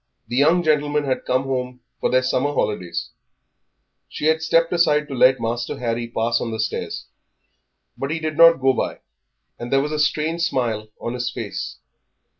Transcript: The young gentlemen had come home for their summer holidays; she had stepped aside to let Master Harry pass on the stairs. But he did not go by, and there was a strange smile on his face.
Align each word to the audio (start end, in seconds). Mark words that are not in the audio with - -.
The 0.29 0.35
young 0.35 0.63
gentlemen 0.63 1.03
had 1.03 1.25
come 1.25 1.43
home 1.43 1.81
for 1.99 2.09
their 2.09 2.23
summer 2.23 2.51
holidays; 2.55 3.11
she 4.09 4.25
had 4.25 4.41
stepped 4.41 4.73
aside 4.73 5.07
to 5.07 5.13
let 5.13 5.39
Master 5.39 5.77
Harry 5.77 6.07
pass 6.07 6.41
on 6.41 6.49
the 6.49 6.59
stairs. 6.59 7.05
But 7.95 8.09
he 8.09 8.19
did 8.19 8.35
not 8.35 8.59
go 8.61 8.73
by, 8.73 9.01
and 9.59 9.71
there 9.71 9.79
was 9.79 9.91
a 9.91 9.99
strange 9.99 10.41
smile 10.41 10.87
on 10.99 11.13
his 11.13 11.29
face. 11.29 11.77